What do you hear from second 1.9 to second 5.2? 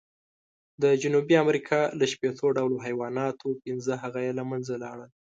له شپېتو ډولو حیواناتو، پینځه هغه یې له منځه لاړل.